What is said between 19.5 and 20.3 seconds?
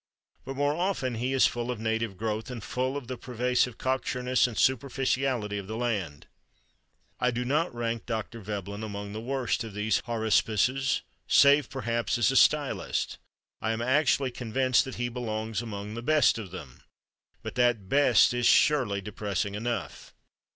enough.